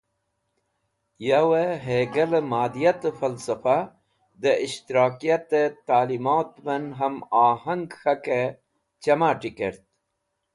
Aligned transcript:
Yawey 1.27 1.71
Hegel 1.87 2.31
e 2.39 2.39
Madiyate 2.51 3.09
Falsafa 3.19 3.77
de 4.41 4.51
Ishtirakiyate 4.65 5.61
Ta’limotven 5.87 6.83
Ham 6.99 7.15
Aahang 7.43 7.85
k̃hake 7.91 8.41
Chamati 9.03 9.51
kert. 9.57 9.83